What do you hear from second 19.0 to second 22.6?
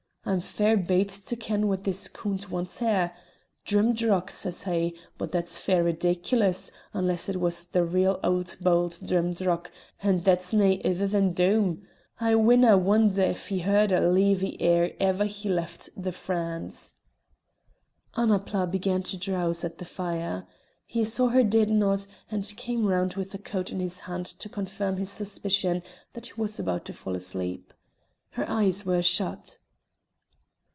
to drowse at the fire. He saw her head nod, and